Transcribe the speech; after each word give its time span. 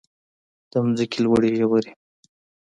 د 0.71 0.73
ځمکې 0.83 1.19
لوړې 1.25 1.49
ژورې. 1.59 1.91